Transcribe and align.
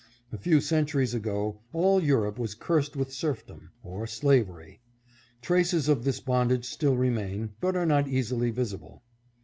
A 0.33 0.37
few 0.39 0.61
centuries 0.61 1.13
ago, 1.13 1.59
all 1.73 2.01
Europe 2.01 2.39
was 2.39 2.55
cursed 2.55 2.95
with 2.95 3.13
serfdom, 3.13 3.69
or 3.83 4.07
slavery. 4.07 4.79
Traces 5.43 5.87
of 5.87 6.05
this 6.05 6.19
bondage 6.19 6.65
still 6.65 6.95
remain, 6.97 7.51
but 7.61 7.75
are 7.75 7.85
not 7.85 8.07
easily 8.07 8.49
visible. 8.49 9.03